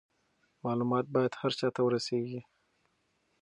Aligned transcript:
معلومات 0.65 1.05
باید 1.15 1.33
هر 1.41 1.51
چا 1.59 1.67
ته 1.75 1.81
ورسیږي. 1.83 2.41